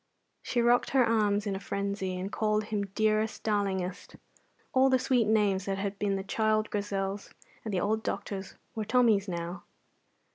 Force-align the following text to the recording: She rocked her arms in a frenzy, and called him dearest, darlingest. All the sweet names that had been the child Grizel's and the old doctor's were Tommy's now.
She 0.41 0.63
rocked 0.63 0.89
her 0.97 1.05
arms 1.05 1.45
in 1.45 1.55
a 1.55 1.59
frenzy, 1.59 2.17
and 2.19 2.31
called 2.31 2.63
him 2.63 2.87
dearest, 2.95 3.43
darlingest. 3.43 4.15
All 4.73 4.89
the 4.89 4.97
sweet 4.97 5.27
names 5.27 5.65
that 5.65 5.77
had 5.77 5.99
been 5.99 6.15
the 6.15 6.23
child 6.23 6.71
Grizel's 6.71 7.29
and 7.63 7.71
the 7.71 7.81
old 7.81 8.01
doctor's 8.01 8.55
were 8.73 8.83
Tommy's 8.83 9.27
now. 9.27 9.61